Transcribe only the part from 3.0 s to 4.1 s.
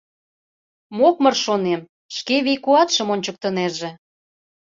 ончыктынеже».